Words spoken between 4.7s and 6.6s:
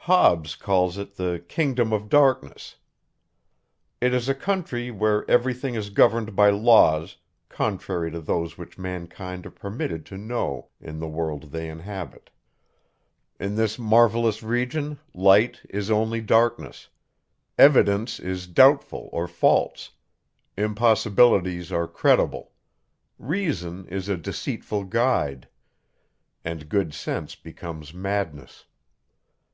where every thing is governed by